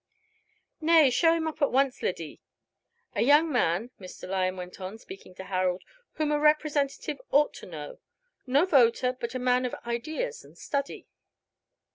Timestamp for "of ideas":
9.63-10.43